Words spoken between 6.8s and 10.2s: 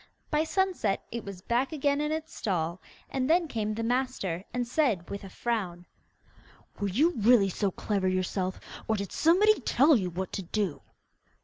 you really so clever yourself, or did somebody tell you